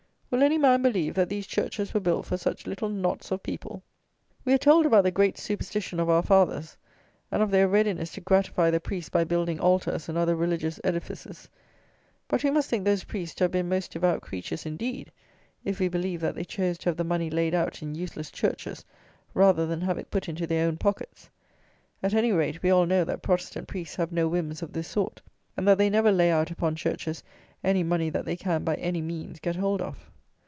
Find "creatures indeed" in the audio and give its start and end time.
14.21-15.11